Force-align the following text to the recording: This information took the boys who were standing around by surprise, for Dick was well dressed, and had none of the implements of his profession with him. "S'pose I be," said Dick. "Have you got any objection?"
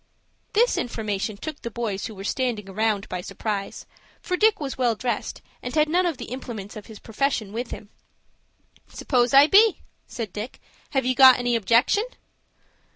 This 0.53 0.79
information 0.79 1.37
took 1.37 1.61
the 1.61 1.69
boys 1.69 2.07
who 2.07 2.15
were 2.15 2.23
standing 2.23 2.67
around 2.67 3.07
by 3.07 3.21
surprise, 3.21 3.85
for 4.19 4.35
Dick 4.35 4.59
was 4.59 4.75
well 4.75 4.95
dressed, 4.95 5.43
and 5.61 5.75
had 5.75 5.87
none 5.87 6.07
of 6.07 6.17
the 6.17 6.31
implements 6.31 6.75
of 6.75 6.87
his 6.87 6.97
profession 6.97 7.53
with 7.53 7.69
him. 7.69 7.89
"S'pose 8.87 9.31
I 9.31 9.45
be," 9.45 9.81
said 10.07 10.33
Dick. 10.33 10.59
"Have 10.89 11.05
you 11.05 11.13
got 11.13 11.37
any 11.37 11.55
objection?" 11.55 12.05